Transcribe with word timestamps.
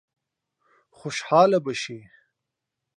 خوشاله 0.97 1.57
به 1.65 1.73
شي. 1.81 1.99